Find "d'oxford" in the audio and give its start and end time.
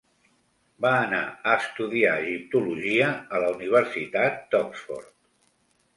4.55-5.13